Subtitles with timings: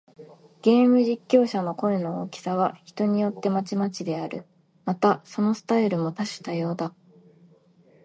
[0.63, 4.45] ゲーム実況者の声の大きさは、人によってまちまちである。
[4.83, 6.95] また、そのスタイルも多種多様だ。